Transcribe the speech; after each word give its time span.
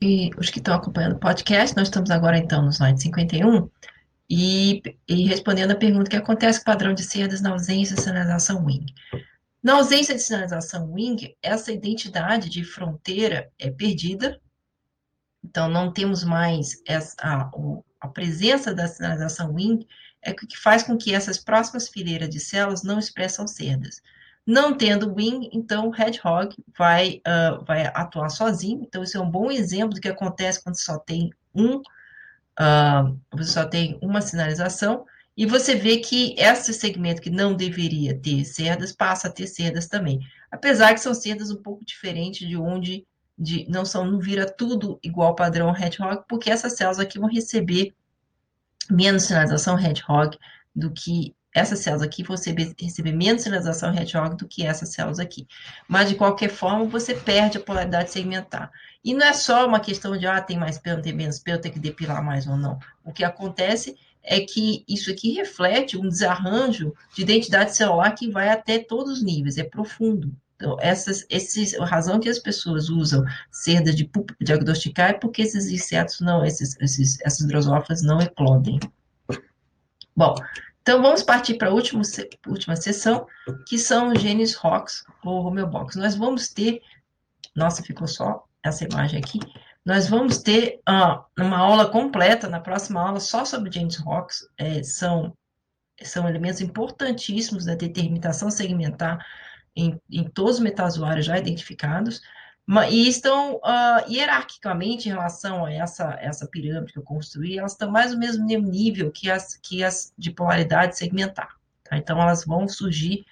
E 0.00 0.30
os 0.38 0.48
que 0.50 0.58
estão 0.58 0.74
acompanhando 0.74 1.16
o 1.16 1.18
podcast, 1.18 1.76
nós 1.76 1.88
estamos 1.88 2.10
agora 2.10 2.38
então 2.38 2.62
no 2.62 2.70
slide 2.70 3.02
51 3.02 3.68
e, 4.30 4.82
e 5.08 5.26
respondendo 5.26 5.72
a 5.72 5.76
pergunta 5.76 6.10
que 6.10 6.16
acontece 6.16 6.58
com 6.58 6.70
o 6.70 6.72
padrão 6.72 6.94
de 6.94 7.02
cerdas 7.02 7.40
na 7.40 7.50
ausência 7.50 7.96
de 7.96 8.02
sinalização 8.02 8.64
wing. 8.64 8.86
Na 9.62 9.74
ausência 9.74 10.14
de 10.14 10.20
sinalização 10.20 10.92
wing, 10.92 11.36
essa 11.42 11.72
identidade 11.72 12.48
de 12.48 12.62
fronteira 12.62 13.50
é 13.58 13.70
perdida, 13.70 14.40
então 15.44 15.68
não 15.68 15.92
temos 15.92 16.22
mais 16.22 16.80
essa, 16.86 17.16
a, 17.20 17.50
a 18.00 18.08
presença 18.08 18.72
da 18.72 18.86
sinalização 18.86 19.52
wing 19.54 19.84
é 20.22 20.30
o 20.30 20.34
que 20.34 20.56
faz 20.56 20.82
com 20.82 20.96
que 20.96 21.14
essas 21.14 21.38
próximas 21.38 21.88
fileiras 21.88 22.28
de 22.28 22.38
células 22.38 22.82
não 22.82 22.98
expressam 22.98 23.46
cerdas. 23.46 24.00
Não 24.48 24.74
tendo 24.74 25.12
wing, 25.12 25.50
então 25.52 25.90
o 25.90 25.94
hedgehog 25.94 26.56
vai, 26.74 27.20
uh, 27.26 27.62
vai 27.66 27.84
atuar 27.88 28.30
sozinho. 28.30 28.80
Então, 28.82 29.02
isso 29.02 29.18
é 29.18 29.20
um 29.20 29.30
bom 29.30 29.50
exemplo 29.50 29.90
do 29.90 30.00
que 30.00 30.08
acontece 30.08 30.64
quando 30.64 30.80
só 30.80 30.98
tem 30.98 31.30
um, 31.54 31.76
uh, 31.76 33.20
você 33.30 33.50
só 33.50 33.66
tem 33.66 33.98
uma 34.00 34.22
sinalização, 34.22 35.04
e 35.36 35.44
você 35.44 35.74
vê 35.74 35.98
que 35.98 36.34
esse 36.38 36.72
segmento 36.72 37.20
que 37.20 37.28
não 37.28 37.54
deveria 37.54 38.18
ter 38.18 38.42
cerdas, 38.46 38.90
passa 38.90 39.28
a 39.28 39.30
ter 39.30 39.46
cerdas 39.46 39.86
também. 39.86 40.18
Apesar 40.50 40.94
que 40.94 41.00
são 41.00 41.12
cerdas 41.12 41.50
um 41.50 41.62
pouco 41.62 41.84
diferentes 41.84 42.48
de 42.48 42.56
onde 42.56 43.06
de, 43.38 43.66
não 43.68 43.84
são, 43.84 44.10
não 44.10 44.18
vira 44.18 44.50
tudo 44.50 44.98
igual 45.02 45.34
padrão 45.34 45.76
hedgehog, 45.76 46.24
porque 46.26 46.50
essas 46.50 46.74
células 46.74 46.98
aqui 46.98 47.18
vão 47.18 47.28
receber 47.28 47.94
menos 48.90 49.24
sinalização 49.24 49.78
hedgehog 49.78 50.38
do 50.74 50.90
que 50.90 51.36
essas 51.58 51.80
células 51.80 52.02
aqui 52.02 52.22
vão 52.22 52.36
receber, 52.36 53.12
menos 53.12 53.42
sinalização 53.42 53.94
hedgehog 53.94 54.36
do 54.36 54.46
que 54.46 54.64
essas 54.64 54.92
células 54.92 55.18
aqui. 55.18 55.46
Mas, 55.86 56.08
de 56.08 56.14
qualquer 56.14 56.50
forma, 56.50 56.84
você 56.84 57.14
perde 57.14 57.58
a 57.58 57.60
polaridade 57.60 58.10
segmentar. 58.10 58.70
E 59.04 59.12
não 59.14 59.26
é 59.26 59.32
só 59.32 59.66
uma 59.66 59.80
questão 59.80 60.16
de, 60.16 60.26
ah, 60.26 60.40
tem 60.40 60.58
mais 60.58 60.78
pelo, 60.78 61.02
tem 61.02 61.12
menos 61.12 61.38
pelo, 61.38 61.60
tem 61.60 61.72
que 61.72 61.78
depilar 61.78 62.24
mais 62.24 62.46
ou 62.46 62.56
não. 62.56 62.78
O 63.04 63.12
que 63.12 63.24
acontece 63.24 63.96
é 64.22 64.40
que 64.40 64.84
isso 64.88 65.10
aqui 65.10 65.32
reflete 65.32 65.96
um 65.96 66.08
desarranjo 66.08 66.94
de 67.14 67.22
identidade 67.22 67.74
celular 67.74 68.10
que 68.12 68.30
vai 68.30 68.50
até 68.50 68.78
todos 68.78 69.14
os 69.14 69.22
níveis, 69.22 69.58
é 69.58 69.64
profundo. 69.64 70.34
Então, 70.56 70.76
essas, 70.80 71.24
esses, 71.30 71.72
a 71.74 71.84
razão 71.84 72.18
que 72.18 72.28
as 72.28 72.40
pessoas 72.40 72.88
usam 72.88 73.24
cerda 73.50 73.92
de 73.92 74.10
diagnosticar 74.40 75.10
é 75.10 75.12
porque 75.12 75.42
esses 75.42 75.68
insetos 75.68 76.20
não, 76.20 76.44
esses, 76.44 76.76
esses, 76.80 77.20
essas 77.22 77.46
drosófilas 77.46 78.02
não 78.02 78.20
eclodem. 78.20 78.80
Bom, 80.16 80.34
então 80.88 81.02
vamos 81.02 81.22
partir 81.22 81.58
para 81.58 81.68
a 81.68 81.70
última, 81.70 82.00
última 82.46 82.74
sessão, 82.74 83.26
que 83.66 83.76
são 83.76 84.08
os 84.08 84.22
genes 84.22 84.54
ROX 84.54 85.04
ou 85.22 85.44
homeobox. 85.44 85.96
Nós 85.96 86.14
vamos 86.14 86.48
ter, 86.48 86.80
nossa, 87.54 87.82
ficou 87.82 88.08
só 88.08 88.46
essa 88.62 88.84
imagem 88.84 89.18
aqui, 89.18 89.38
nós 89.84 90.08
vamos 90.08 90.38
ter 90.38 90.80
uh, 90.88 91.22
uma 91.38 91.58
aula 91.58 91.90
completa 91.90 92.48
na 92.48 92.58
próxima 92.58 93.02
aula 93.02 93.20
só 93.20 93.44
sobre 93.44 93.70
genes 93.70 93.96
ROX, 93.96 94.48
é, 94.56 94.82
são, 94.82 95.36
são 96.00 96.26
elementos 96.26 96.62
importantíssimos 96.62 97.66
da 97.66 97.74
determinação 97.74 98.50
segmentar 98.50 99.22
em, 99.76 100.00
em 100.10 100.24
todos 100.24 100.54
os 100.54 100.60
metazoários 100.60 101.26
já 101.26 101.36
identificados, 101.36 102.22
e 102.90 103.08
estão 103.08 103.56
uh, 103.56 104.10
hierarquicamente 104.12 105.08
em 105.08 105.12
relação 105.12 105.64
a 105.64 105.72
essa, 105.72 106.18
essa 106.20 106.46
pirâmide 106.46 106.92
que 106.92 106.98
eu 106.98 107.02
construí, 107.02 107.58
elas 107.58 107.72
estão 107.72 107.90
mais 107.90 108.12
ou 108.12 108.18
menos 108.18 108.38
no 108.38 108.44
mesmo 108.44 108.68
nível 108.68 109.10
que 109.10 109.30
as, 109.30 109.56
que 109.56 109.82
as 109.82 110.12
de 110.18 110.30
polaridade 110.30 110.98
segmentar. 110.98 111.56
Tá? 111.82 111.96
Então, 111.96 112.20
elas 112.20 112.44
vão 112.44 112.68
surgir 112.68 113.24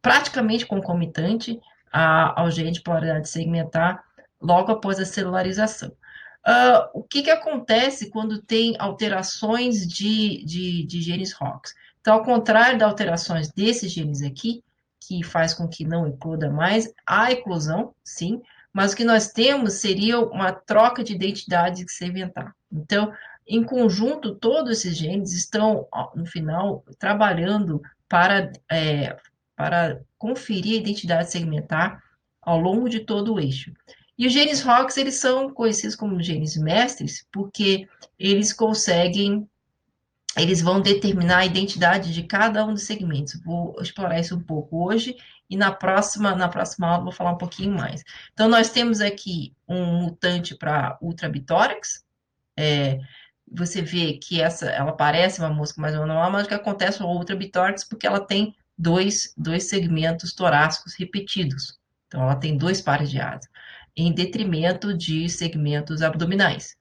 praticamente 0.00 0.64
concomitante 0.64 1.60
a, 1.92 2.40
ao 2.40 2.50
gene 2.50 2.70
de 2.70 2.80
polaridade 2.80 3.28
segmentar 3.28 4.02
logo 4.40 4.72
após 4.72 4.98
a 4.98 5.04
celularização. 5.04 5.90
Uh, 6.46 6.88
o 6.94 7.02
que, 7.02 7.22
que 7.22 7.30
acontece 7.30 8.08
quando 8.08 8.40
tem 8.40 8.74
alterações 8.78 9.86
de, 9.86 10.42
de, 10.46 10.86
de 10.86 11.02
genes 11.02 11.32
ROX? 11.32 11.74
Então, 12.00 12.14
ao 12.14 12.24
contrário 12.24 12.78
das 12.78 12.88
alterações 12.88 13.52
desses 13.52 13.92
genes 13.92 14.22
aqui, 14.22 14.64
que 14.98 15.22
faz 15.22 15.52
com 15.52 15.68
que 15.68 15.84
não 15.84 16.06
ecloda 16.06 16.50
mais, 16.50 16.90
há 17.06 17.30
eclosão, 17.30 17.94
sim, 18.02 18.40
mas 18.72 18.92
o 18.92 18.96
que 18.96 19.04
nós 19.04 19.28
temos 19.32 19.74
seria 19.74 20.20
uma 20.20 20.52
troca 20.52 21.02
de 21.02 21.14
identidade 21.14 21.84
que 21.84 21.92
se 21.92 22.06
inventar. 22.06 22.54
Então, 22.70 23.12
em 23.46 23.64
conjunto, 23.64 24.34
todos 24.34 24.70
esses 24.78 24.96
genes 24.96 25.32
estão, 25.32 25.86
no 26.14 26.26
final, 26.26 26.84
trabalhando 26.98 27.80
para, 28.08 28.52
é, 28.70 29.16
para 29.56 30.00
conferir 30.18 30.74
a 30.74 30.82
identidade 30.82 31.30
segmentar 31.30 32.02
ao 32.42 32.58
longo 32.58 32.88
de 32.88 33.00
todo 33.00 33.34
o 33.34 33.40
eixo. 33.40 33.72
E 34.18 34.26
os 34.26 34.32
genes 34.32 34.62
ROX, 34.62 34.96
eles 34.96 35.14
são 35.14 35.52
conhecidos 35.52 35.94
como 35.94 36.20
genes 36.22 36.56
mestres, 36.56 37.26
porque 37.32 37.88
eles 38.18 38.52
conseguem, 38.52 39.48
eles 40.36 40.60
vão 40.60 40.80
determinar 40.80 41.38
a 41.38 41.46
identidade 41.46 42.12
de 42.12 42.24
cada 42.24 42.66
um 42.66 42.74
dos 42.74 42.82
segmentos. 42.82 43.40
Vou 43.44 43.76
explorar 43.80 44.18
isso 44.18 44.36
um 44.36 44.42
pouco 44.42 44.84
hoje, 44.84 45.16
e 45.48 45.56
na 45.56 45.72
próxima, 45.72 46.34
na 46.34 46.48
próxima 46.48 46.88
aula 46.88 47.04
vou 47.04 47.12
falar 47.12 47.32
um 47.32 47.38
pouquinho 47.38 47.74
mais. 47.74 48.04
Então, 48.32 48.48
nós 48.48 48.70
temos 48.70 49.00
aqui 49.00 49.54
um 49.66 50.02
mutante 50.02 50.54
para 50.54 50.98
ultrabitórax, 51.00 52.04
é, 52.56 52.98
você 53.50 53.80
vê 53.80 54.14
que 54.14 54.40
essa, 54.40 54.66
ela 54.66 54.92
parece 54.92 55.40
uma 55.40 55.48
mosca 55.48 55.80
mais 55.80 55.94
manual, 55.94 56.30
mas 56.30 56.44
o 56.44 56.48
que 56.48 56.54
acontece 56.54 56.98
com 56.98 57.04
a 57.04 57.12
ultrabitórax 57.12 57.84
porque 57.84 58.06
ela 58.06 58.20
tem 58.20 58.54
dois, 58.76 59.32
dois 59.36 59.64
segmentos 59.64 60.34
torácicos 60.34 60.94
repetidos. 60.94 61.78
Então, 62.06 62.22
ela 62.22 62.36
tem 62.36 62.56
dois 62.56 62.80
pares 62.80 63.10
de 63.10 63.20
asas, 63.20 63.48
em 63.96 64.12
detrimento 64.12 64.96
de 64.96 65.28
segmentos 65.28 66.02
abdominais. 66.02 66.76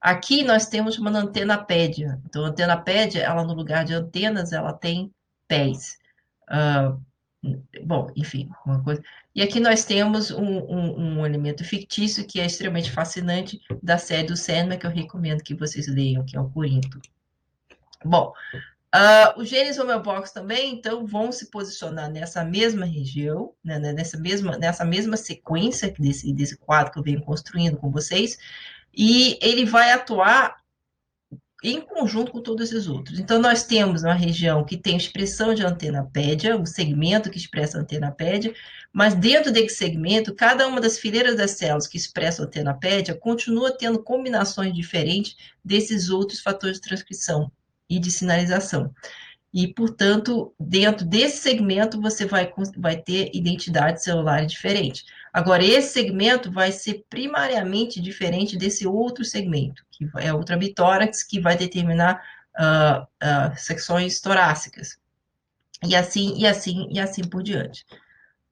Aqui 0.00 0.42
nós 0.42 0.66
temos 0.66 0.98
uma 0.98 1.10
antena 1.10 1.58
pédia. 1.58 2.18
Então, 2.24 2.44
a 2.44 2.48
antena 2.48 2.76
pédia, 2.76 3.22
ela 3.22 3.44
no 3.44 3.52
lugar 3.52 3.84
de 3.84 3.92
antenas, 3.92 4.52
ela 4.52 4.72
tem 4.72 5.12
pés. 5.46 5.98
Uh, 6.48 7.00
Bom, 7.82 8.10
enfim, 8.14 8.50
uma 8.66 8.82
coisa. 8.84 9.02
E 9.34 9.40
aqui 9.42 9.60
nós 9.60 9.84
temos 9.84 10.30
um, 10.30 10.44
um, 10.44 11.18
um, 11.20 11.26
elemento 11.26 11.64
fictício 11.64 12.26
que 12.26 12.38
é 12.38 12.44
extremamente 12.44 12.90
fascinante 12.90 13.60
da 13.82 13.96
série 13.96 14.26
do 14.26 14.36
Sandman, 14.36 14.78
que 14.78 14.86
eu 14.86 14.90
recomendo 14.90 15.42
que 15.42 15.54
vocês 15.54 15.86
leiam, 15.86 16.24
que 16.24 16.36
é 16.36 16.40
o 16.40 16.50
Corinto. 16.50 17.00
Bom, 18.04 18.34
uh, 18.94 19.40
os 19.40 19.48
genes 19.48 19.78
homeobox 19.78 20.32
também, 20.32 20.74
então, 20.74 21.06
vão 21.06 21.32
se 21.32 21.50
posicionar 21.50 22.10
nessa 22.10 22.44
mesma 22.44 22.84
região, 22.84 23.54
né, 23.64 23.78
né, 23.78 23.92
nessa, 23.94 24.18
mesma, 24.18 24.58
nessa 24.58 24.84
mesma 24.84 25.16
sequência 25.16 25.94
desse, 25.98 26.32
desse 26.34 26.58
quadro 26.58 26.92
que 26.92 26.98
eu 26.98 27.02
venho 27.02 27.22
construindo 27.22 27.78
com 27.78 27.90
vocês, 27.90 28.38
e 28.94 29.38
ele 29.40 29.64
vai 29.64 29.92
atuar 29.92 30.59
em 31.62 31.80
conjunto 31.80 32.32
com 32.32 32.40
todos 32.40 32.70
esses 32.70 32.88
outros. 32.88 33.18
Então, 33.18 33.38
nós 33.38 33.64
temos 33.64 34.02
uma 34.02 34.14
região 34.14 34.64
que 34.64 34.76
tem 34.76 34.96
expressão 34.96 35.52
de 35.52 35.64
antena 35.64 36.08
pédia, 36.10 36.56
o 36.56 36.66
segmento 36.66 37.30
que 37.30 37.38
expressa 37.38 37.78
a 37.78 37.80
antena 37.82 38.10
pédia, 38.10 38.54
mas 38.92 39.14
dentro 39.14 39.52
desse 39.52 39.76
segmento, 39.76 40.34
cada 40.34 40.66
uma 40.66 40.80
das 40.80 40.98
fileiras 40.98 41.36
das 41.36 41.52
células 41.52 41.86
que 41.86 41.98
expressam 41.98 42.44
a 42.44 42.48
antena 42.48 42.74
pédia 42.74 43.14
continua 43.14 43.76
tendo 43.76 44.02
combinações 44.02 44.74
diferentes 44.74 45.36
desses 45.64 46.08
outros 46.08 46.40
fatores 46.40 46.76
de 46.76 46.82
transcrição 46.82 47.52
e 47.88 47.98
de 47.98 48.10
sinalização. 48.10 48.94
E, 49.52 49.66
portanto, 49.66 50.54
dentro 50.58 51.04
desse 51.04 51.38
segmento, 51.38 52.00
você 52.00 52.24
vai, 52.24 52.52
vai 52.76 52.96
ter 52.96 53.30
identidades 53.34 54.04
celulares 54.04 54.50
diferentes. 54.50 55.04
Agora, 55.32 55.64
esse 55.64 55.92
segmento 55.92 56.50
vai 56.50 56.72
ser 56.72 57.04
primariamente 57.08 58.00
diferente 58.00 58.56
desse 58.56 58.86
outro 58.86 59.24
segmento, 59.24 59.84
que 59.90 60.08
é 60.18 60.32
o 60.32 60.38
ultrabitórax, 60.38 61.22
que 61.22 61.40
vai 61.40 61.56
determinar 61.56 62.20
uh, 62.58 63.02
uh, 63.02 63.56
secções 63.56 64.20
torácicas. 64.20 64.98
E 65.84 65.94
assim, 65.94 66.36
e 66.36 66.46
assim, 66.46 66.88
e 66.90 66.98
assim 66.98 67.22
por 67.22 67.42
diante. 67.42 67.84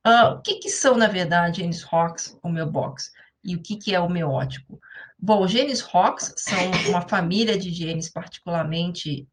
Uh, 0.06 0.34
o 0.34 0.40
que, 0.40 0.54
que, 0.56 0.70
são, 0.70 0.96
na 0.96 1.08
verdade, 1.08 1.60
genes 1.60 1.82
ROX, 1.82 2.38
homeobox? 2.42 3.12
E 3.44 3.56
o 3.56 3.62
que, 3.62 3.76
que 3.76 3.94
é 3.94 4.00
homeótico? 4.00 4.80
Bom, 5.18 5.46
genes 5.46 5.80
ROX 5.80 6.32
são 6.36 6.70
uma 6.88 7.02
família 7.02 7.58
de 7.58 7.70
genes 7.70 8.08
particularmente, 8.08 9.26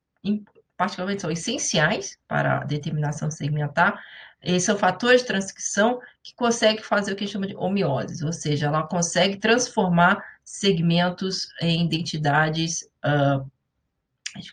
particularmente 0.77 1.21
são 1.21 1.31
essenciais 1.31 2.17
para 2.27 2.59
a 2.59 2.63
determinação 2.63 3.31
segmentar, 3.31 4.01
eles 4.41 4.63
são 4.63 4.77
fatores 4.77 5.21
de 5.21 5.27
transcrição 5.27 5.99
que 6.21 6.35
conseguem 6.35 6.83
fazer 6.83 7.11
o 7.11 7.15
que 7.15 7.23
a 7.23 7.27
gente 7.27 7.33
chama 7.33 7.47
de 7.47 7.55
homeose, 7.55 8.23
ou 8.23 8.31
seja, 8.31 8.67
ela 8.67 8.83
consegue 8.83 9.37
transformar 9.37 10.23
segmentos 10.43 11.47
em 11.61 11.83
identidades, 11.83 12.83
uh, 13.03 13.49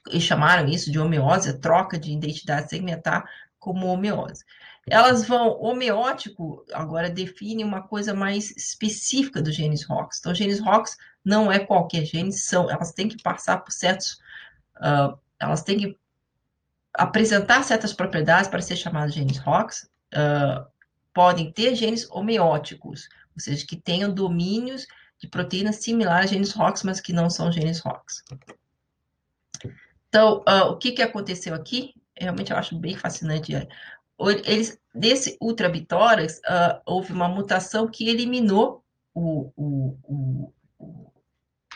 eles 0.08 0.22
chamaram 0.22 0.69
isso 0.69 0.90
de 0.90 0.98
homeose, 0.98 1.50
a 1.50 1.58
troca 1.58 1.98
de 1.98 2.12
identidade 2.12 2.70
segmentar 2.70 3.25
como 3.58 3.86
homeose. 3.86 4.44
Elas 4.88 5.26
vão, 5.26 5.60
homeótico, 5.60 6.64
agora 6.72 7.10
define 7.10 7.62
uma 7.62 7.82
coisa 7.82 8.14
mais 8.14 8.50
específica 8.56 9.40
do 9.40 9.52
genes 9.52 9.84
ROX. 9.84 10.18
Então, 10.18 10.34
genes 10.34 10.58
ROX 10.58 10.96
não 11.25 11.52
é 11.52 11.58
qualquer 11.60 12.04
gene, 12.04 12.32
são, 12.32 12.70
elas 12.70 12.92
têm 12.92 13.08
que 13.08 13.22
passar 13.22 13.58
por 13.58 13.70
certos, 13.72 14.18
uh, 14.78 15.16
elas 15.38 15.62
têm 15.62 15.78
que 15.78 15.98
apresentar 16.94 17.62
certas 17.62 17.92
propriedades 17.92 18.48
para 18.48 18.62
ser 18.62 18.76
chamados 18.76 19.14
genes 19.14 19.38
ROX, 19.38 19.88
uh, 20.14 20.66
podem 21.14 21.52
ter 21.52 21.74
genes 21.74 22.08
homeóticos, 22.10 23.08
ou 23.34 23.40
seja, 23.40 23.66
que 23.66 23.76
tenham 23.76 24.12
domínios 24.12 24.86
de 25.18 25.28
proteínas 25.28 25.76
similares 25.76 26.30
a 26.30 26.34
genes 26.34 26.52
ROX, 26.52 26.82
mas 26.82 27.00
que 27.00 27.12
não 27.12 27.30
são 27.30 27.50
genes 27.50 27.80
ROX. 27.80 28.24
Então, 30.08 30.44
uh, 30.48 30.70
o 30.70 30.76
que, 30.76 30.92
que 30.92 31.02
aconteceu 31.02 31.54
aqui? 31.54 31.94
Realmente 32.18 32.52
eu 32.52 32.58
acho 32.58 32.78
bem 32.78 32.96
fascinante. 32.96 33.54
É, 33.54 33.66
eles, 34.44 34.78
desse 34.94 35.38
ultrabitórax, 35.40 36.38
uh, 36.38 36.80
houve 36.84 37.12
uma 37.12 37.28
mutação 37.28 37.88
que 37.88 38.08
eliminou 38.08 38.84
o, 39.14 39.50
o, 39.56 39.98
o, 40.78 41.12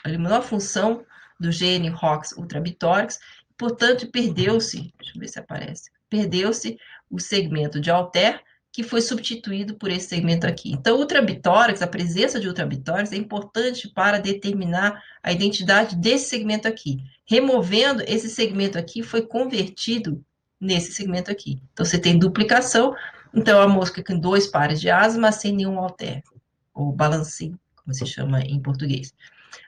eliminou 0.04 0.38
a 0.38 0.42
função 0.42 1.04
do 1.38 1.50
gene 1.50 1.88
ROX 1.88 2.32
ultrabitórax, 2.32 3.18
portanto, 3.56 4.10
perdeu-se, 4.10 4.92
deixa 4.98 5.16
eu 5.16 5.20
ver 5.20 5.28
se 5.28 5.38
aparece, 5.38 5.90
perdeu-se 6.08 6.78
o 7.10 7.18
segmento 7.18 7.80
de 7.80 7.90
alter, 7.90 8.40
que 8.76 8.82
foi 8.82 9.00
substituído 9.00 9.74
por 9.76 9.90
esse 9.90 10.08
segmento 10.08 10.46
aqui. 10.46 10.70
Então, 10.70 10.98
ultrabitórax, 10.98 11.80
a 11.80 11.86
presença 11.86 12.38
de 12.38 12.46
ultrabitórax 12.46 13.10
é 13.10 13.16
importante 13.16 13.88
para 13.88 14.18
determinar 14.18 15.02
a 15.22 15.32
identidade 15.32 15.96
desse 15.96 16.28
segmento 16.28 16.68
aqui. 16.68 16.98
Removendo 17.24 18.02
esse 18.06 18.28
segmento 18.28 18.76
aqui, 18.76 19.02
foi 19.02 19.22
convertido 19.22 20.22
nesse 20.60 20.92
segmento 20.92 21.30
aqui. 21.30 21.58
Então, 21.72 21.86
você 21.86 21.98
tem 21.98 22.18
duplicação, 22.18 22.94
então 23.32 23.62
a 23.62 23.66
mosca 23.66 24.04
com 24.04 24.18
dois 24.18 24.46
pares 24.46 24.78
de 24.78 24.90
asas, 24.90 25.16
mas 25.16 25.36
sem 25.36 25.52
nenhum 25.52 25.78
alter, 25.78 26.22
ou 26.74 26.92
balancing, 26.92 27.58
como 27.76 27.94
se 27.94 28.04
chama 28.04 28.42
em 28.42 28.60
português. 28.60 29.14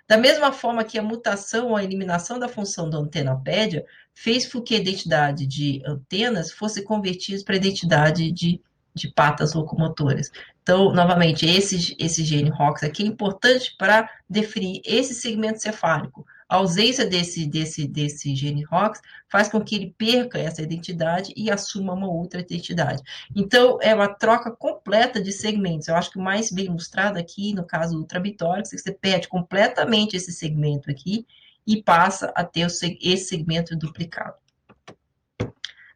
Da 0.06 0.16
mesma 0.16 0.52
forma 0.52 0.84
que 0.84 0.98
a 0.98 1.02
mutação 1.02 1.68
ou 1.68 1.76
a 1.76 1.84
eliminação 1.84 2.38
da 2.38 2.48
função 2.48 2.88
da 2.88 2.98
antenapédia 2.98 3.84
fez 4.14 4.50
com 4.50 4.60
que 4.60 4.74
a 4.74 4.78
identidade 4.78 5.46
de 5.46 5.82
antenas 5.86 6.52
fosse 6.52 6.82
convertida 6.82 7.42
para 7.44 7.54
a 7.54 7.58
identidade 7.58 8.30
de 8.32 8.60
de 8.98 9.08
patas 9.12 9.54
locomotoras. 9.54 10.30
Então, 10.62 10.92
novamente, 10.92 11.46
esse, 11.46 11.96
esse 11.98 12.24
gene 12.24 12.50
ROX 12.50 12.82
aqui 12.82 13.02
é 13.02 13.06
importante 13.06 13.74
para 13.78 14.10
definir 14.28 14.82
esse 14.84 15.14
segmento 15.14 15.62
cefálico. 15.62 16.26
A 16.48 16.56
ausência 16.56 17.06
desse, 17.06 17.46
desse, 17.46 17.86
desse 17.86 18.34
gene 18.34 18.64
ROX 18.64 19.00
faz 19.28 19.48
com 19.48 19.62
que 19.62 19.74
ele 19.74 19.94
perca 19.98 20.38
essa 20.38 20.62
identidade 20.62 21.32
e 21.36 21.50
assuma 21.50 21.92
uma 21.92 22.08
outra 22.08 22.40
identidade. 22.40 23.02
Então, 23.36 23.78
é 23.82 23.94
uma 23.94 24.08
troca 24.08 24.50
completa 24.50 25.20
de 25.20 25.30
segmentos. 25.30 25.88
Eu 25.88 25.96
acho 25.96 26.10
que 26.10 26.18
o 26.18 26.22
mais 26.22 26.50
bem 26.50 26.70
mostrado 26.70 27.18
aqui, 27.18 27.52
no 27.52 27.66
caso 27.66 27.94
do 27.94 28.00
ultrabitórico, 28.00 28.68
é 28.68 28.70
que 28.70 28.78
você 28.78 28.92
perde 28.92 29.28
completamente 29.28 30.16
esse 30.16 30.32
segmento 30.32 30.90
aqui 30.90 31.26
e 31.66 31.82
passa 31.82 32.32
a 32.34 32.42
ter 32.42 32.66
esse 32.66 33.18
segmento 33.18 33.76
duplicado. 33.76 34.36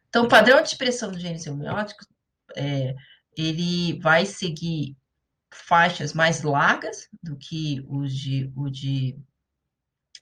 Então, 0.07 0.25
o 0.25 0.29
padrão 0.29 0.61
de 0.61 0.67
expressão 0.67 1.11
dos 1.11 1.19
genes 1.19 1.47
homeóticos 1.47 2.07
é, 2.55 2.93
ele 3.35 3.99
vai 3.99 4.27
seguir 4.27 4.95
faixas 5.51 6.13
mais 6.13 6.43
largas 6.43 7.09
do 7.21 7.35
que 7.35 7.83
o 7.87 8.05
de, 8.05 8.51
o 8.55 8.69
de 8.69 9.17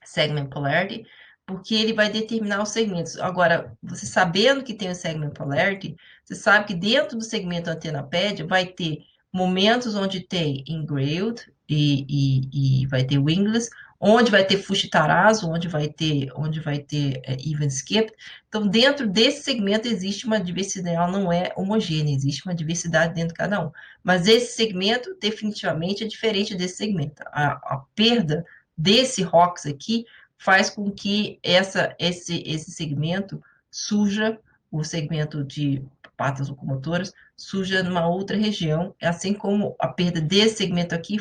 segment 0.04 0.48
polarity, 0.48 1.04
porque 1.46 1.74
ele 1.74 1.92
vai 1.92 2.10
determinar 2.10 2.62
os 2.62 2.70
segmentos. 2.70 3.18
Agora, 3.18 3.76
você 3.82 4.06
sabendo 4.06 4.62
que 4.62 4.74
tem 4.74 4.90
o 4.90 4.94
segment 4.94 5.30
polarity, 5.30 5.96
você 6.24 6.34
sabe 6.34 6.66
que 6.66 6.74
dentro 6.74 7.18
do 7.18 7.24
segmento 7.24 7.70
antena 7.70 8.08
vai 8.48 8.66
ter 8.66 8.98
momentos 9.32 9.94
onde 9.94 10.20
tem 10.20 10.62
engraved 10.68 11.50
e, 11.68 12.06
e, 12.08 12.82
e 12.82 12.86
vai 12.86 13.02
ter 13.04 13.18
wingless, 13.18 13.70
onde 14.04 14.32
vai 14.32 14.44
ter 14.44 14.58
Fushitarazu, 14.58 15.48
onde 15.48 15.68
vai 15.68 15.88
ter, 15.88 16.28
onde 16.34 16.58
vai 16.58 16.80
ter 16.80 17.22
é, 17.24 17.34
even 17.34 17.68
skip. 17.68 18.12
Então, 18.48 18.66
dentro 18.66 19.08
desse 19.08 19.44
segmento 19.44 19.86
existe 19.86 20.26
uma 20.26 20.40
diversidade, 20.40 20.96
ela 20.96 21.06
não 21.06 21.32
é 21.32 21.52
homogênea, 21.56 22.12
existe 22.12 22.44
uma 22.44 22.54
diversidade 22.54 23.14
dentro 23.14 23.28
de 23.28 23.34
cada 23.34 23.64
um. 23.64 23.70
Mas 24.02 24.26
esse 24.26 24.56
segmento 24.56 25.16
definitivamente 25.20 26.02
é 26.02 26.08
diferente 26.08 26.56
desse 26.56 26.76
segmento. 26.78 27.22
A, 27.26 27.52
a 27.52 27.84
perda 27.94 28.44
desse 28.76 29.22
ROX 29.22 29.66
aqui 29.66 30.04
faz 30.38 30.70
com 30.70 30.90
que 30.90 31.38
essa, 31.42 31.94
esse, 31.98 32.42
esse 32.46 32.72
segmento 32.72 33.42
surja, 33.70 34.38
o 34.70 34.82
segmento 34.82 35.44
de 35.44 35.82
patas 36.16 36.48
locomotoras, 36.48 37.12
surja 37.36 37.82
numa 37.82 38.06
outra 38.06 38.36
região, 38.36 38.94
assim 39.00 39.34
como 39.34 39.74
a 39.78 39.88
perda 39.88 40.20
desse 40.20 40.56
segmento 40.56 40.94
aqui 40.94 41.18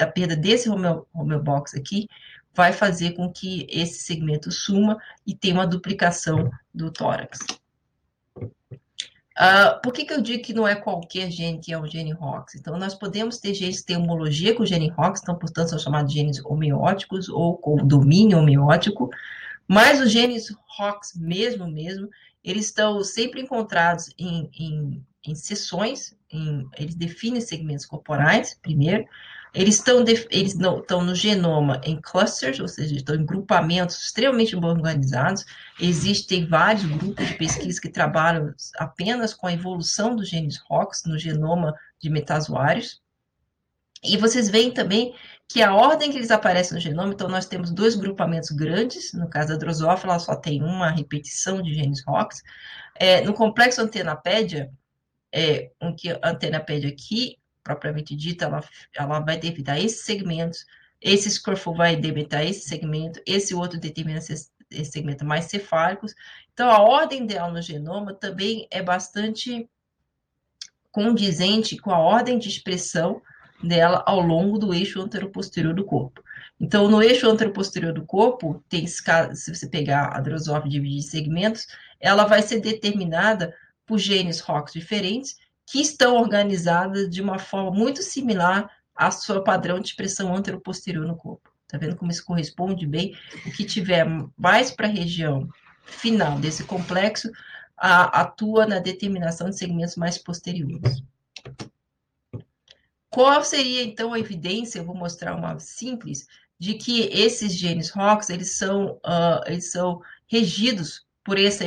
a 0.00 0.06
perda 0.06 0.34
desse 0.34 0.70
homeobox 0.70 1.74
aqui 1.74 2.08
vai 2.54 2.72
fazer 2.72 3.12
com 3.12 3.30
que 3.30 3.66
esse 3.68 4.02
segmento 4.02 4.50
suma 4.50 4.98
e 5.26 5.34
tenha 5.34 5.54
uma 5.54 5.66
duplicação 5.66 6.50
do 6.72 6.90
tórax. 6.90 7.38
Uh, 9.38 9.80
por 9.82 9.92
que, 9.92 10.04
que 10.04 10.12
eu 10.12 10.20
digo 10.20 10.42
que 10.42 10.52
não 10.52 10.68
é 10.68 10.74
qualquer 10.74 11.30
gene 11.30 11.58
que 11.58 11.72
é 11.72 11.78
um 11.78 11.86
gene 11.86 12.12
ROX? 12.12 12.54
Então, 12.54 12.76
nós 12.76 12.94
podemos 12.94 13.38
ter 13.38 13.54
genes 13.54 13.80
que 13.80 13.86
têm 13.86 13.96
homologia 13.96 14.54
com 14.54 14.62
o 14.62 14.66
gene 14.66 14.90
ROX, 14.90 15.22
então, 15.22 15.34
portanto, 15.34 15.70
são 15.70 15.78
chamados 15.78 16.12
genes 16.12 16.44
homeóticos 16.44 17.28
ou 17.28 17.56
com 17.56 17.76
domínio 17.76 18.38
homeótico, 18.38 19.08
mas 19.66 20.00
os 20.00 20.10
genes 20.10 20.54
ROX 20.78 21.14
mesmo, 21.16 21.66
mesmo, 21.66 22.08
eles 22.44 22.66
estão 22.66 23.02
sempre 23.02 23.40
encontrados 23.40 24.10
em, 24.18 24.50
em, 24.58 25.06
em 25.24 25.34
seções, 25.34 26.16
em, 26.30 26.68
eles 26.76 26.94
definem 26.94 27.40
segmentos 27.40 27.86
corporais, 27.86 28.58
primeiro, 28.60 29.06
eles 29.54 29.76
estão 29.76 30.02
eles 30.30 30.54
não, 30.54 30.78
estão 30.78 31.04
no 31.04 31.14
genoma 31.14 31.78
em 31.84 32.00
clusters, 32.00 32.58
ou 32.58 32.66
seja, 32.66 32.96
estão 32.96 33.14
em 33.14 33.24
grupamentos 33.24 34.02
extremamente 34.02 34.56
bem 34.56 34.70
organizados. 34.70 35.44
Existem 35.78 36.46
vários 36.46 36.84
grupos 36.86 37.26
de 37.26 37.34
pesquisa 37.34 37.80
que 37.80 37.90
trabalham 37.90 38.54
apenas 38.78 39.34
com 39.34 39.46
a 39.46 39.52
evolução 39.52 40.16
dos 40.16 40.30
genes 40.30 40.56
ROX 40.68 41.02
no 41.04 41.18
genoma 41.18 41.74
de 42.00 42.08
metazoários. 42.08 43.02
E 44.02 44.16
vocês 44.16 44.48
veem 44.48 44.72
também 44.72 45.14
que 45.46 45.62
a 45.62 45.74
ordem 45.74 46.10
que 46.10 46.16
eles 46.16 46.30
aparecem 46.30 46.74
no 46.74 46.80
genoma, 46.80 47.12
então 47.12 47.28
nós 47.28 47.44
temos 47.44 47.70
dois 47.70 47.94
grupamentos 47.94 48.50
grandes, 48.50 49.12
no 49.12 49.28
caso 49.28 49.50
da 49.50 49.56
drosófila, 49.56 50.14
ela 50.14 50.18
só 50.18 50.34
tem 50.34 50.62
uma 50.62 50.88
repetição 50.88 51.60
de 51.62 51.74
genes 51.74 52.02
ROX. 52.06 52.42
É, 52.96 53.20
no 53.20 53.34
complexo 53.34 53.82
antenapédia, 53.82 54.72
é, 55.32 55.70
um 55.80 55.94
que 55.94 56.10
a 56.10 56.20
antenapédia 56.24 56.90
aqui, 56.90 57.38
propriamente 57.64 58.14
dita, 58.14 58.44
ela, 58.44 58.64
ela 58.94 59.20
vai 59.20 59.38
debitar 59.38 59.78
esses 59.78 60.04
segmentos, 60.04 60.66
esse 61.00 61.30
Scruffle 61.30 61.74
vai 61.74 61.96
debitar 61.96 62.44
esse 62.44 62.68
segmento, 62.68 63.20
esse 63.26 63.54
outro 63.54 63.80
determina 63.80 64.18
esse, 64.18 64.50
esse 64.70 64.92
segmento 64.92 65.24
mais 65.24 65.46
cefálicos. 65.46 66.14
Então, 66.52 66.70
a 66.70 66.80
ordem 66.80 67.26
dela 67.26 67.50
no 67.50 67.62
genoma 67.62 68.14
também 68.14 68.68
é 68.70 68.82
bastante 68.82 69.68
condizente 70.90 71.76
com 71.78 71.90
a 71.90 71.98
ordem 71.98 72.38
de 72.38 72.48
expressão 72.48 73.22
dela 73.62 74.02
ao 74.06 74.20
longo 74.20 74.58
do 74.58 74.74
eixo 74.74 75.00
anteroposterior 75.00 75.74
do 75.74 75.84
corpo. 75.84 76.22
Então, 76.60 76.88
no 76.88 77.02
eixo 77.02 77.28
anteroposterior 77.28 77.92
do 77.92 78.04
corpo, 78.04 78.62
tem, 78.68 78.86
se 78.86 79.02
você 79.54 79.68
pegar 79.68 80.16
a 80.16 80.20
drosófila 80.20 80.70
dividir 80.70 80.98
em 80.98 81.02
segmentos, 81.02 81.66
ela 81.98 82.24
vai 82.24 82.42
ser 82.42 82.60
determinada 82.60 83.54
por 83.86 83.98
genes 83.98 84.40
ROX 84.40 84.72
diferentes 84.72 85.36
que 85.66 85.80
estão 85.80 86.16
organizadas 86.16 87.08
de 87.08 87.20
uma 87.22 87.38
forma 87.38 87.70
muito 87.70 88.02
similar 88.02 88.70
ao 88.94 89.12
seu 89.12 89.42
padrão 89.42 89.80
de 89.80 89.88
expressão 89.88 90.34
anteroposterior 90.34 91.06
no 91.06 91.16
corpo. 91.16 91.50
Tá 91.68 91.78
vendo 91.78 91.96
como 91.96 92.10
isso 92.10 92.24
corresponde 92.24 92.86
bem? 92.86 93.16
O 93.46 93.50
que 93.52 93.64
tiver 93.64 94.06
mais 94.36 94.70
para 94.70 94.86
a 94.86 94.90
região 94.90 95.48
final 95.84 96.38
desse 96.38 96.64
complexo 96.64 97.30
a, 97.76 98.20
atua 98.20 98.66
na 98.66 98.78
determinação 98.78 99.50
de 99.50 99.58
segmentos 99.58 99.96
mais 99.96 100.16
posteriores. 100.16 101.02
Qual 103.10 103.42
seria, 103.44 103.82
então, 103.82 104.12
a 104.14 104.20
evidência? 104.20 104.78
Eu 104.78 104.84
vou 104.84 104.94
mostrar 104.94 105.34
uma 105.34 105.58
simples, 105.58 106.26
de 106.58 106.74
que 106.74 107.02
esses 107.12 107.52
genes 107.52 107.90
ROX, 107.90 108.30
eles 108.30 108.52
são, 108.52 108.92
uh, 109.04 109.42
eles 109.46 109.70
são 109.70 110.00
regidos 110.26 111.04
por 111.24 111.38
essa, 111.38 111.64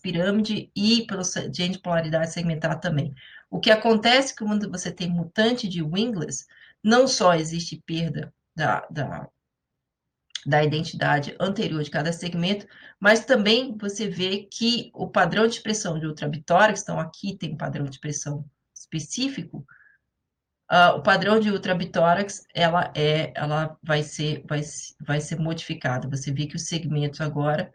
pirâmide 0.00 0.70
e 0.74 1.06
pelo 1.06 1.22
gene 1.52 1.74
de 1.74 1.80
polaridade 1.80 2.32
segmentar 2.32 2.78
também. 2.80 3.14
O 3.50 3.60
que 3.60 3.70
acontece 3.70 4.32
é 4.32 4.36
quando 4.36 4.70
você 4.70 4.90
tem 4.90 5.08
mutante 5.08 5.68
de 5.68 5.82
Wingless, 5.82 6.46
não 6.82 7.06
só 7.06 7.34
existe 7.34 7.82
perda 7.84 8.32
da, 8.54 8.86
da, 8.90 9.28
da 10.46 10.62
identidade 10.62 11.34
anterior 11.40 11.82
de 11.82 11.90
cada 11.90 12.12
segmento, 12.12 12.66
mas 13.00 13.24
também 13.24 13.76
você 13.76 14.08
vê 14.08 14.46
que 14.50 14.90
o 14.94 15.08
padrão 15.08 15.46
de 15.46 15.54
expressão 15.54 15.98
de 15.98 16.06
ultrabitórics, 16.06 16.82
então 16.82 17.00
aqui 17.00 17.36
tem 17.36 17.54
um 17.54 17.56
padrão 17.56 17.84
de 17.84 17.92
expressão 17.92 18.44
específico, 18.74 19.66
uh, 20.70 20.96
o 20.96 21.02
padrão 21.02 21.40
de 21.40 21.50
ultrabitórax, 21.50 22.46
ela 22.54 22.92
é, 22.94 23.32
ela 23.34 23.76
vai 23.82 24.02
ser, 24.02 24.44
vai, 24.46 24.60
vai 25.00 25.20
ser 25.20 25.38
modificada. 25.38 26.08
Você 26.08 26.30
vê 26.32 26.46
que 26.46 26.56
os 26.56 26.68
segmentos 26.68 27.20
agora 27.20 27.72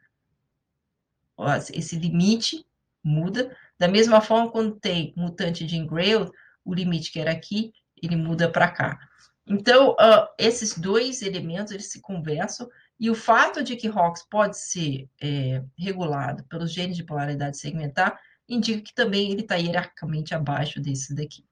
esse 1.74 1.96
limite 1.96 2.66
muda. 3.04 3.56
Da 3.78 3.88
mesma 3.88 4.22
forma, 4.22 4.52
quando 4.52 4.80
tem 4.80 5.14
mutante 5.16 5.66
de 5.66 5.78
Engrail, 5.78 6.32
o 6.66 6.74
limite 6.74 7.12
que 7.12 7.20
era 7.20 7.32
aqui, 7.32 7.72
ele 8.02 8.16
muda 8.16 8.50
para 8.50 8.70
cá. 8.70 9.00
Então, 9.48 9.92
uh, 9.94 10.28
esses 10.38 10.78
dois 10.78 11.24
elementos, 11.24 11.74
eles 11.74 11.92
se 11.92 12.00
conversam, 12.00 12.70
e 13.00 13.10
o 13.10 13.16
fato 13.16 13.64
de 13.64 13.76
que 13.76 13.88
ROX 13.88 14.24
pode 14.30 14.58
ser 14.58 15.10
é, 15.22 15.64
regulado 15.78 16.44
pelos 16.44 16.72
genes 16.72 16.98
de 16.98 17.04
polaridade 17.04 17.58
segmentar, 17.58 18.20
indica 18.48 18.82
que 18.82 18.94
também 18.94 19.32
ele 19.32 19.42
está 19.42 19.56
hierarquicamente 19.56 20.36
abaixo 20.36 20.82
desse 20.82 21.16
daqui. 21.16 21.44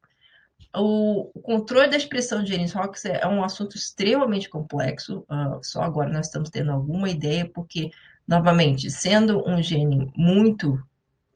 o, 0.75 1.31
o, 1.33 1.41
controle 1.41 1.89
da 1.89 1.97
expressão 1.97 2.43
de 2.43 2.51
genes 2.51 2.73
ROX 2.73 3.05
é, 3.05 3.21
é 3.21 3.27
um 3.27 3.43
assunto 3.43 3.77
extremamente 3.77 4.49
complexo, 4.49 5.25
uh, 5.29 5.63
só 5.63 5.81
agora 5.81 6.11
nós 6.11 6.27
estamos 6.27 6.49
tendo 6.49 6.71
alguma 6.71 7.09
ideia, 7.09 7.49
porque, 7.49 7.89
novamente, 8.27 8.89
sendo 8.91 9.47
um 9.47 9.61
gene 9.61 10.11
muito, 10.15 10.81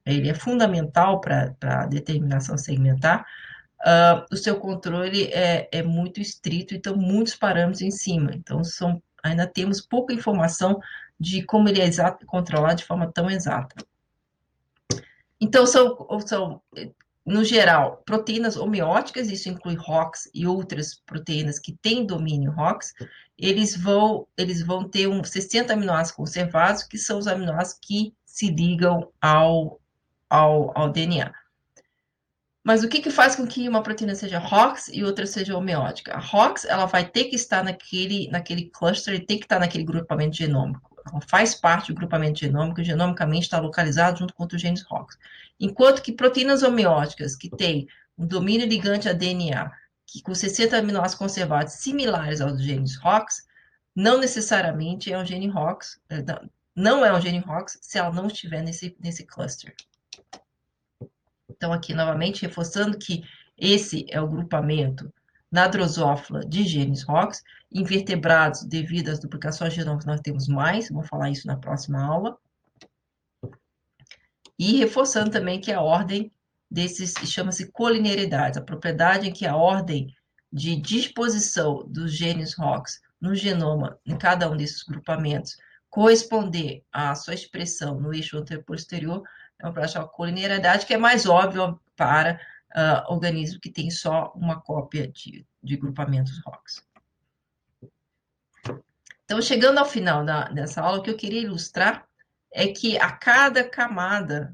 ele 0.06 0.30
é 0.30 0.34
fundamental 0.34 1.22
para 1.22 1.56
a 1.62 1.86
determinação 1.86 2.58
segmentar, 2.58 3.26
uh, 3.82 4.26
o 4.32 4.36
seu 4.36 4.60
controle 4.60 5.26
é, 5.28 5.70
é 5.72 5.82
muito 5.82 6.20
estrito, 6.20 6.76
então 6.76 6.96
muitos 6.96 7.36
parâmetros 7.36 7.82
em 7.82 7.92
cima, 7.92 8.32
então 8.34 8.64
são, 8.64 9.02
ainda 9.24 9.48
temos 9.48 9.80
pouca 9.80 10.14
informação 10.14 10.80
de 11.20 11.44
como 11.44 11.70
ele 11.70 11.82
é 11.82 11.86
exato, 11.86 12.26
controlado 12.26 12.78
de 12.78 12.86
forma 12.86 13.12
tão 13.12 13.30
exata. 13.30 13.76
Então, 15.40 15.66
são, 15.66 16.08
são 16.26 16.62
no 17.26 17.44
geral, 17.44 18.02
proteínas 18.06 18.58
homeóticas, 18.58 19.30
isso 19.30 19.48
inclui 19.48 19.76
ROX 19.76 20.30
e 20.34 20.48
outras 20.48 20.96
proteínas 21.06 21.60
que 21.60 21.78
têm 21.82 22.06
domínio 22.06 22.52
ROX, 22.52 22.94
eles 23.38 23.76
vão, 23.76 24.28
eles 24.36 24.66
vão 24.66 24.90
ter 24.90 25.08
um 25.08 25.24
60 25.24 25.72
aminoácidos 25.72 26.16
conservados, 26.16 26.84
que 26.84 26.98
são 26.98 27.20
os 27.20 27.28
aminoácidos 27.28 27.80
que 27.82 28.14
se 28.26 28.50
ligam 28.50 29.12
ao, 29.22 29.80
ao, 30.30 30.76
ao 30.78 30.90
DNA. 30.92 31.32
Mas 32.64 32.84
o 32.84 32.90
que, 32.90 33.02
que 33.02 33.10
faz 33.10 33.36
com 33.36 33.48
que 33.48 33.68
uma 33.68 33.82
proteína 33.82 34.16
seja 34.16 34.40
ROX 34.40 34.88
e 34.88 35.04
outra 35.04 35.26
seja 35.26 35.58
homeótica? 35.58 36.14
A 36.14 36.20
ROX 36.20 36.66
ela 36.66 36.86
vai 36.86 37.08
ter 37.08 37.26
que 37.26 37.36
estar 37.36 37.64
naquele, 37.64 38.30
naquele 38.30 38.70
cluster, 38.70 39.26
tem 39.26 39.38
que 39.38 39.46
estar 39.46 39.60
naquele 39.60 39.84
grupamento 39.84 40.36
genômico 40.36 40.91
faz 41.20 41.54
parte 41.54 41.92
do 41.92 41.96
grupamento 41.96 42.40
genômico, 42.40 42.84
genomicamente 42.84 43.44
está 43.44 43.60
localizado 43.60 44.20
junto 44.20 44.34
com 44.34 44.46
os 44.46 44.62
genes 44.62 44.84
ROX. 44.84 45.18
Enquanto 45.60 46.02
que 46.02 46.12
proteínas 46.12 46.64
homeóticas, 46.64 47.36
que 47.36 47.50
têm 47.50 47.88
um 48.18 48.26
domínio 48.26 48.68
ligante 48.68 49.10
a 49.10 49.14
DNA, 49.14 49.72
que 50.06 50.22
com 50.22 50.34
60 50.34 50.78
aminoácidos 50.78 51.16
conservados 51.16 51.74
similares 51.74 52.42
aos 52.42 52.62
genes 52.62 52.96
ROX, 52.98 53.46
não 53.96 54.20
necessariamente 54.20 55.12
é 55.12 55.18
um 55.18 55.26
gene 55.26 55.48
ROX, 55.48 56.00
é, 56.10 56.24
não 56.76 57.06
é 57.06 57.14
um 57.14 57.22
gene 57.22 57.40
ROX 57.40 57.78
se 57.82 57.98
ela 57.98 58.12
não 58.12 58.28
estiver 58.28 58.62
nesse, 58.62 58.96
nesse 59.00 59.26
cluster. 59.26 59.76
Então, 61.50 61.74
aqui 61.74 61.94
novamente, 61.94 62.42
reforçando 62.42 62.98
que 62.98 63.24
esse 63.58 64.06
é 64.10 64.20
o 64.20 64.28
grupamento 64.28 65.14
na 65.52 65.68
drosófila 65.68 66.40
de 66.46 66.64
genes 66.64 67.04
ROX, 67.04 67.44
invertebrados, 67.72 68.64
devido 68.64 69.10
às 69.10 69.20
duplicações 69.20 69.74
genômicas, 69.74 70.06
nós 70.06 70.22
temos 70.22 70.48
mais, 70.48 70.90
vou 70.90 71.04
falar 71.04 71.30
isso 71.30 71.46
na 71.46 71.58
próxima 71.58 72.02
aula. 72.02 72.38
E 74.58 74.78
reforçando 74.78 75.30
também 75.30 75.60
que 75.60 75.72
a 75.72 75.82
ordem 75.82 76.32
desses 76.70 77.14
chama-se 77.30 77.70
colinearidade, 77.72 78.58
a 78.58 78.62
propriedade 78.62 79.28
em 79.28 79.34
que 79.34 79.46
a 79.46 79.56
ordem 79.56 80.16
de 80.52 80.76
disposição 80.76 81.84
dos 81.88 82.16
genes 82.16 82.54
ROX 82.54 83.02
no 83.20 83.36
genoma, 83.36 84.00
em 84.06 84.18
cada 84.18 84.50
um 84.50 84.56
desses 84.56 84.84
grupamentos, 84.84 85.58
corresponder 85.90 86.84
à 86.92 87.14
sua 87.16 87.34
expressão 87.34 88.00
no 88.00 88.14
eixo 88.14 88.38
anterior-posterior, 88.38 89.22
é 89.60 89.66
uma 89.66 89.74
prática 89.74 90.04
colinearidade 90.06 90.86
que 90.86 90.94
é 90.94 90.98
mais 90.98 91.26
óbvia 91.26 91.76
para 91.96 92.40
uh, 92.76 93.12
organismo 93.12 93.60
que 93.60 93.70
tem 93.70 93.90
só 93.90 94.32
uma 94.36 94.60
cópia 94.60 95.08
de, 95.08 95.46
de 95.64 95.78
grupamentos 95.78 96.42
ROX. 96.46 96.86
Então, 99.26 99.42
chegando 99.42 99.78
ao 99.78 99.86
final 99.86 100.26
da, 100.26 100.50
dessa 100.50 100.82
aula, 100.82 101.00
o 101.00 101.02
que 101.02 101.10
eu 101.10 101.18
queria 101.18 101.42
ilustrar 101.42 102.06
é 102.52 102.68
que 102.68 102.98
a 102.98 103.12
cada 103.12 103.64
camada 103.64 104.54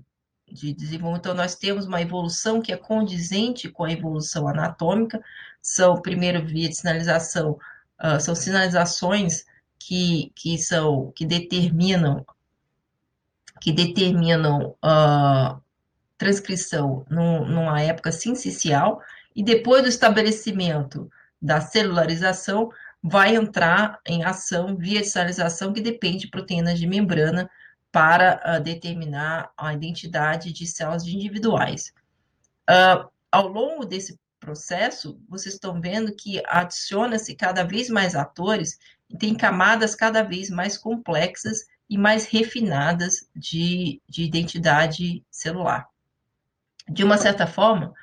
de 0.50 0.74
desenvolvimento, 0.74 1.22
então, 1.22 1.34
nós 1.34 1.56
temos 1.56 1.88
uma 1.88 2.02
evolução 2.02 2.62
que 2.62 2.72
é 2.72 2.78
condizente 2.78 3.70
com 3.70 3.84
a 3.84 3.92
evolução 3.92 4.48
anatômica, 4.48 5.22
são, 5.62 6.02
primeiro, 6.02 6.46
via 6.46 6.70
de 6.70 6.76
sinalização, 6.76 7.60
uh, 8.00 8.20
são 8.20 8.34
sinalizações 8.34 9.46
que, 9.80 10.32
que 10.36 10.58
são, 10.58 11.12
que 11.12 11.26
determinam, 11.26 12.26
que 13.60 13.72
determinam 13.72 14.76
uh, 14.84 15.62
transcrição 16.18 17.06
num, 17.10 17.46
numa 17.46 17.82
época 17.82 18.12
sincicial, 18.12 19.02
e 19.36 19.44
depois 19.44 19.84
do 19.84 19.90
estabelecimento 19.90 21.10
da 21.40 21.62
celularização, 21.62 22.70
vai 23.04 23.36
entrar 23.36 24.00
em 24.06 24.24
ação 24.24 24.76
via 24.76 25.04
sinalização 25.04 25.72
que 25.72 25.80
depende 25.80 26.26
de 26.26 26.32
proteínas 26.32 26.80
de 26.80 26.88
membrana 26.88 27.50
para 27.92 28.42
uh, 28.44 28.62
determinar 28.62 29.52
a 29.56 29.74
identidade 29.74 30.52
de 30.52 30.66
células 30.66 31.06
individuais. 31.06 31.94
Uh, 32.70 33.08
ao 33.32 33.48
longo 33.48 33.86
desse 33.86 34.20
processo, 34.40 35.22
vocês 35.30 35.56
estão 35.56 35.80
vendo 35.80 36.16
que 36.16 36.42
adiciona-se 36.48 37.36
cada 37.36 37.64
vez 37.64 37.90
mais 37.90 38.16
atores 38.16 38.78
e 39.10 39.18
tem 39.18 39.36
camadas 39.36 39.96
cada 39.96 40.24
vez 40.24 40.50
mais 40.50 40.78
complexas 40.78 41.66
e 41.90 41.98
mais 41.98 42.26
refinadas 42.26 43.30
de, 43.36 44.02
de 44.10 44.24
identidade 44.24 45.24
celular 45.30 45.88
de 46.90 47.04
uma 47.04 47.18
certa 47.18 47.46
forma, 47.46 47.94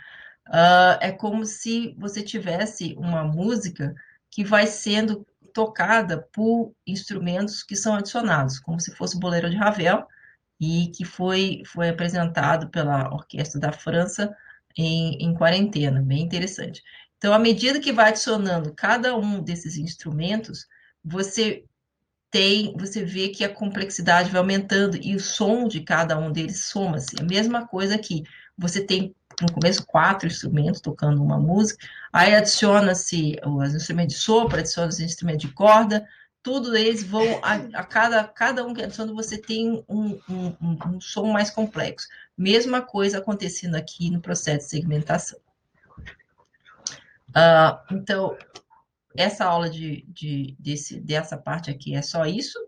uh, 0.48 0.98
é 1.00 1.10
como 1.12 1.44
se 1.44 1.94
você 1.98 2.22
tivesse 2.22 2.94
uma 2.98 3.24
música 3.24 3.94
que 4.30 4.44
vai 4.44 4.66
sendo 4.66 5.26
tocada 5.52 6.28
por 6.32 6.74
instrumentos 6.86 7.62
que 7.62 7.76
são 7.76 7.94
adicionados, 7.94 8.58
como 8.58 8.80
se 8.80 8.94
fosse 8.94 9.16
o 9.16 9.20
boleiro 9.20 9.48
de 9.48 9.56
Ravel, 9.56 10.06
e 10.60 10.90
que 10.94 11.04
foi, 11.04 11.62
foi 11.66 11.88
apresentado 11.88 12.68
pela 12.70 13.12
Orquestra 13.12 13.60
da 13.60 13.72
França 13.72 14.34
em, 14.76 15.16
em 15.20 15.34
quarentena, 15.34 16.02
bem 16.02 16.22
interessante. 16.22 16.82
Então, 17.16 17.32
à 17.32 17.38
medida 17.38 17.80
que 17.80 17.92
vai 17.92 18.08
adicionando 18.08 18.74
cada 18.74 19.16
um 19.16 19.42
desses 19.42 19.76
instrumentos, 19.76 20.66
você 21.02 21.64
tem, 22.30 22.74
você 22.76 23.04
vê 23.04 23.28
que 23.28 23.44
a 23.44 23.48
complexidade 23.48 24.30
vai 24.30 24.40
aumentando 24.40 24.96
e 25.00 25.14
o 25.14 25.20
som 25.20 25.68
de 25.68 25.80
cada 25.82 26.18
um 26.18 26.32
deles 26.32 26.66
soma-se. 26.66 27.14
A 27.20 27.22
mesma 27.22 27.66
coisa 27.66 27.94
aqui 27.94 28.24
você 28.56 28.80
tem 28.80 29.14
no 29.40 29.52
começo 29.52 29.84
quatro 29.84 30.28
instrumentos 30.28 30.80
tocando 30.80 31.22
uma 31.22 31.38
música, 31.38 31.84
aí 32.12 32.34
adiciona-se 32.34 33.36
os 33.44 33.74
instrumentos 33.74 34.14
de 34.14 34.20
sopro, 34.20 34.58
adiciona 34.58 34.88
os 34.88 35.00
instrumentos 35.00 35.46
de 35.46 35.52
corda, 35.52 36.06
tudo 36.44 36.76
eles 36.76 37.02
vão, 37.02 37.40
a, 37.42 37.54
a 37.80 37.84
cada, 37.84 38.22
cada 38.22 38.64
um 38.66 38.74
que 38.74 38.82
adiciona, 38.82 39.12
você 39.14 39.38
tem 39.38 39.82
um, 39.88 40.20
um, 40.28 40.56
um, 40.60 40.78
um, 40.86 41.00
som 41.00 41.32
mais 41.32 41.50
complexo. 41.50 42.06
Mesma 42.36 42.82
coisa 42.82 43.18
acontecendo 43.18 43.76
aqui 43.76 44.10
no 44.10 44.20
processo 44.20 44.58
de 44.58 44.70
segmentação. 44.70 45.40
Uh, 47.30 47.94
então, 47.94 48.36
essa 49.16 49.46
aula 49.46 49.70
de, 49.70 50.04
de, 50.08 50.54
desse, 50.58 51.00
dessa 51.00 51.38
parte 51.38 51.70
aqui 51.70 51.94
é 51.96 52.02
só 52.02 52.26
isso. 52.26 52.58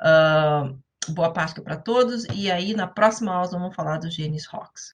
Uh, 0.00 0.76
boa 1.12 1.32
Páscoa 1.32 1.62
para 1.62 1.76
todos, 1.76 2.24
e 2.32 2.50
aí 2.50 2.74
na 2.74 2.86
próxima 2.86 3.32
aula 3.32 3.48
vamos 3.48 3.76
falar 3.76 3.98
dos 3.98 4.12
genes 4.12 4.46
ROX. 4.46 4.82